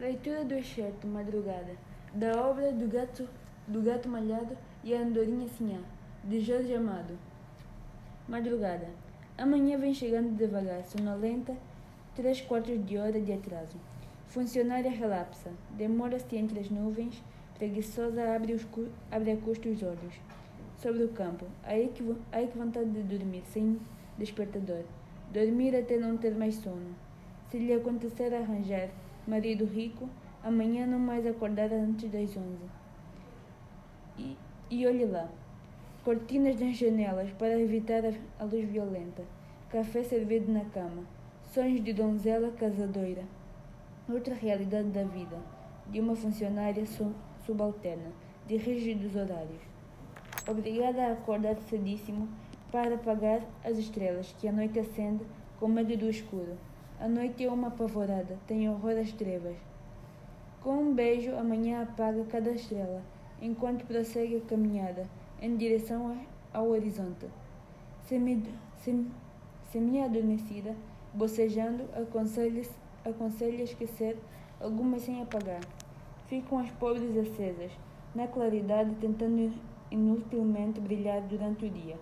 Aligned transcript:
Leitura 0.00 0.44
do 0.44 0.54
excerto 0.54 1.06
Madrugada, 1.06 1.76
da 2.12 2.32
obra 2.44 2.72
do 2.72 2.88
Gato, 2.88 3.28
do 3.68 3.80
gato 3.80 4.08
Malhado 4.08 4.58
e 4.82 4.92
a 4.92 4.98
Andorinha 4.98 5.46
Sinhá, 5.46 5.78
de 6.24 6.40
Jorge 6.40 6.74
Amado. 6.74 7.16
Madrugada. 8.28 8.88
Amanhã 9.38 9.78
vem 9.78 9.94
chegando 9.94 10.36
devagar, 10.36 10.82
sonolenta, 10.82 11.56
três 12.16 12.40
quartos 12.40 12.84
de 12.84 12.98
hora 12.98 13.20
de 13.20 13.32
atraso. 13.32 13.76
Funcionária 14.26 14.90
relapsa, 14.90 15.52
demora-se 15.70 16.36
entre 16.36 16.58
as 16.58 16.68
nuvens, 16.68 17.22
preguiçosa 17.56 18.34
abre, 18.34 18.52
os, 18.52 18.66
abre 19.12 19.30
a 19.30 19.36
custo 19.36 19.68
os 19.68 19.80
olhos. 19.80 20.14
Sobre 20.76 21.04
o 21.04 21.08
campo, 21.10 21.46
aí 21.62 21.92
que, 21.94 22.16
aí 22.32 22.48
que 22.48 22.58
vontade 22.58 22.90
de 22.90 23.16
dormir, 23.16 23.44
sem 23.46 23.78
despertador. 24.18 24.82
Dormir 25.32 25.76
até 25.76 25.96
não 25.96 26.16
ter 26.16 26.34
mais 26.34 26.56
sono. 26.56 26.96
Se 27.48 27.58
lhe 27.58 27.72
acontecer 27.72 28.34
arranjar 28.34 28.88
marido 29.26 29.64
rico, 29.64 30.08
amanhã 30.42 30.86
não 30.86 30.98
mais 30.98 31.26
acordar 31.26 31.72
antes 31.72 32.10
das 32.10 32.36
onze. 32.36 32.64
E, 34.18 34.36
e 34.70 34.86
olhe 34.86 35.04
lá, 35.04 35.28
cortinas 36.04 36.60
nas 36.60 36.76
janelas 36.76 37.30
para 37.32 37.58
evitar 37.58 38.02
a 38.38 38.44
luz 38.44 38.68
violenta, 38.68 39.22
café 39.70 40.02
servido 40.02 40.52
na 40.52 40.64
cama, 40.66 41.04
sonhos 41.52 41.82
de 41.82 41.92
donzela 41.92 42.50
casadoira. 42.52 43.22
Outra 44.06 44.34
realidade 44.34 44.88
da 44.88 45.02
vida, 45.02 45.38
de 45.90 45.98
uma 45.98 46.14
funcionária 46.14 46.84
subalterna, 47.46 48.12
de 48.46 48.56
rígidos 48.56 49.16
horários. 49.16 49.62
Obrigada 50.46 51.06
a 51.06 51.12
acordar 51.12 51.56
cedíssimo 51.70 52.28
para 52.70 52.96
apagar 52.96 53.40
as 53.64 53.78
estrelas 53.78 54.34
que 54.38 54.46
a 54.46 54.52
noite 54.52 54.78
acende 54.78 55.24
com 55.58 55.68
medo 55.68 55.96
do 55.96 56.10
escuro. 56.10 56.58
A 57.04 57.06
noite 57.06 57.44
é 57.44 57.50
uma 57.50 57.68
apavorada, 57.68 58.38
tem 58.46 58.66
horror 58.66 58.98
às 58.98 59.12
trevas. 59.12 59.58
Com 60.62 60.72
um 60.78 60.94
beijo, 60.94 61.36
amanhã 61.36 61.82
apaga 61.82 62.24
cada 62.24 62.50
estrela, 62.52 63.02
enquanto 63.42 63.84
prossegue 63.84 64.36
a 64.36 64.40
caminhada 64.40 65.06
em 65.38 65.54
direção 65.54 66.18
ao 66.50 66.70
horizonte. 66.70 67.26
Semi-adormecida, 69.70 70.74
bocejando, 71.12 71.84
aconselha, 71.94 72.62
aconselha 73.04 73.64
esquecer 73.64 74.16
algumas 74.58 75.02
sem 75.02 75.20
apagar. 75.20 75.60
Ficam 76.26 76.58
as 76.58 76.70
pobres 76.70 77.14
acesas, 77.18 77.72
na 78.14 78.26
claridade, 78.26 78.94
tentando 78.94 79.52
inutilmente 79.90 80.80
brilhar 80.80 81.20
durante 81.20 81.66
o 81.66 81.70
dia. 81.70 81.98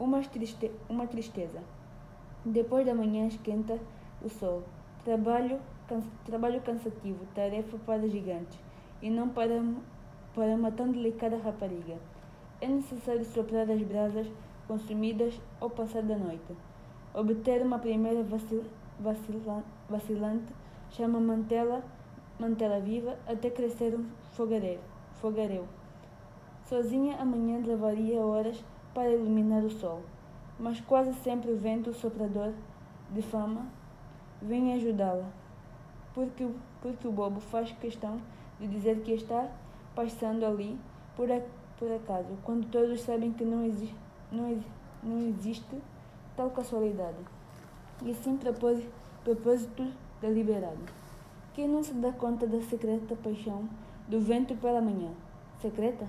Uma, 0.00 0.20
triste, 0.22 0.72
uma 0.88 1.06
tristeza. 1.06 1.62
Depois 2.44 2.84
da 2.84 2.92
manhã 2.92 3.28
esquenta, 3.28 3.78
o 4.22 4.28
sol. 4.28 4.62
Trabalho, 5.04 5.60
trabalho 6.24 6.60
cansativo, 6.62 7.24
tarefa 7.34 7.76
para 7.86 8.08
gigantes, 8.08 8.58
e 9.00 9.10
não 9.10 9.28
para, 9.28 9.62
para 10.34 10.54
uma 10.54 10.70
tão 10.70 10.90
delicada 10.90 11.36
rapariga. 11.36 11.96
É 12.60 12.66
necessário 12.66 13.24
soprar 13.24 13.70
as 13.70 13.82
brasas 13.82 14.26
consumidas 14.66 15.40
ao 15.60 15.70
passar 15.70 16.02
da 16.02 16.16
noite. 16.16 16.56
Obter 17.14 17.62
uma 17.62 17.78
primeira 17.78 18.22
vacil, 18.22 18.64
vacila, 18.98 19.62
vacilante 19.88 20.52
chama 20.90 21.20
mantela, 21.20 21.82
mantela 22.38 22.80
viva 22.80 23.16
até 23.26 23.50
crescer 23.50 23.94
um 23.94 24.06
fogareiro, 24.32 24.80
fogareiro. 25.20 25.68
Sozinha 26.68 27.16
amanhã 27.18 27.62
levaria 27.64 28.20
horas 28.20 28.62
para 28.92 29.10
iluminar 29.10 29.62
o 29.62 29.70
sol, 29.70 30.02
mas 30.58 30.80
quase 30.80 31.14
sempre 31.14 31.52
o 31.52 31.56
vento 31.56 31.92
soprador 31.92 32.52
de 33.10 33.22
fama 33.22 33.66
vem 34.40 34.74
ajudá-la, 34.74 35.28
porque, 36.14 36.46
porque 36.80 37.08
o 37.08 37.12
bobo 37.12 37.40
faz 37.40 37.72
questão 37.72 38.20
de 38.58 38.66
dizer 38.68 39.00
que 39.02 39.12
está 39.12 39.48
passando 39.94 40.44
ali 40.44 40.78
por, 41.14 41.30
a, 41.30 41.40
por 41.78 41.90
acaso, 41.92 42.28
quando 42.44 42.70
todos 42.70 43.00
sabem 43.00 43.32
que 43.32 43.44
não, 43.44 43.64
exi, 43.64 43.94
não, 44.30 44.58
não 45.02 45.28
existe 45.28 45.80
tal 46.36 46.50
casualidade. 46.50 47.16
E 48.04 48.10
assim 48.10 48.36
propósito, 48.36 48.92
propósito 49.24 49.90
deliberado. 50.20 50.78
Quem 51.54 51.66
não 51.66 51.82
se 51.82 51.94
dá 51.94 52.12
conta 52.12 52.46
da 52.46 52.60
secreta 52.60 53.16
paixão 53.16 53.66
do 54.06 54.20
vento 54.20 54.54
pela 54.56 54.80
manhã? 54.80 55.10
Secreta? 55.60 56.06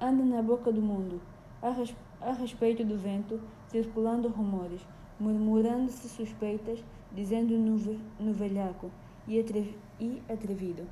Anda 0.00 0.24
na 0.24 0.42
boca 0.42 0.72
do 0.72 0.82
mundo, 0.82 1.20
a, 1.62 1.70
res, 1.70 1.94
a 2.20 2.32
respeito 2.32 2.84
do 2.84 2.98
vento, 2.98 3.40
circulando 3.72 4.28
rumores, 4.28 4.80
murmurando-se 5.18 6.08
suspeitas, 6.08 6.78
dizendo 7.10 7.56
no, 7.58 8.32
velhaco 8.32 8.90
e, 9.26 9.40
atrev, 9.40 9.74
e 9.98 10.22
atrevido, 10.28 10.86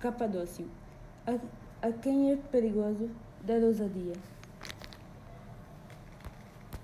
capadócio, 0.00 0.66
a, 1.26 1.86
a 1.86 1.92
quem 1.92 2.32
é 2.32 2.36
perigoso 2.36 3.08
dar 3.44 3.62
ousadia. 3.62 4.14